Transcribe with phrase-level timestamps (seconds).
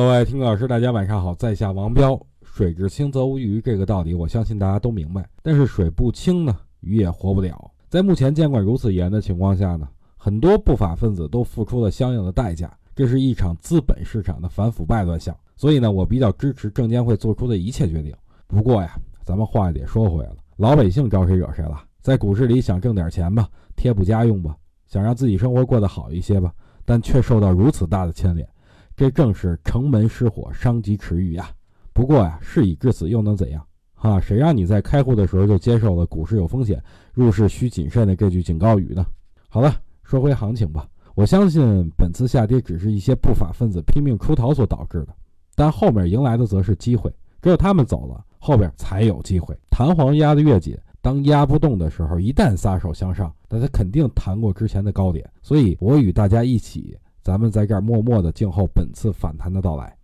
[0.00, 2.18] 各位听众老师，大家晚上好，在下王彪。
[2.42, 5.28] 水至清则无鱼，这个道理我相信大家都明白。
[5.42, 7.70] 但是水不清呢，鱼也活不了。
[7.90, 9.86] 在目前监管如此严的情况下呢，
[10.16, 12.74] 很多不法分子都付出了相应的代价。
[12.96, 15.36] 这是一场资本市场的反腐败乱象。
[15.54, 18.10] 所以呢，我比较支持证监会做出的一切决定。
[18.46, 21.78] 不过呀，咱们话也得说回来了，老百姓招谁惹谁了？
[22.00, 23.46] 在股市里想挣点钱吧，
[23.76, 24.56] 贴补家用吧，
[24.86, 26.50] 想让自己生活过得好一些吧，
[26.86, 28.48] 但却受到如此大的牵连。
[29.00, 31.48] 这正是城门失火，伤及池鱼呀。
[31.94, 33.66] 不过呀，事已至此，又能怎样？
[33.94, 39.06] 哈，谁让你在开户的时候就接受了股市有风险，入市需谨慎的这句警告语呢？
[39.48, 40.86] 好了，说回行情吧。
[41.14, 45.14] 我相信本次下跌只是一些不法分子拼命出逃所导致的，
[45.54, 47.10] 但后面迎来的则是机会。
[47.40, 49.56] 只有他们走了，后边才有机会。
[49.70, 55.26] 弹簧压得越紧，当压不动的时候，一旦撒手向上，那它肯定弹过之前的高点。
[55.40, 56.94] 所以我与大家一起。
[57.22, 59.96] 咱们在这儿默默的静候本次反弹的到来。